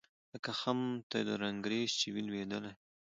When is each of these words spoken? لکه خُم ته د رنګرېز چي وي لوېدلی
لکه 0.33 0.51
خُم 0.59 0.79
ته 1.09 1.17
د 1.27 1.29
رنګرېز 1.43 1.89
چي 1.99 2.07
وي 2.13 2.21
لوېدلی 2.27 2.73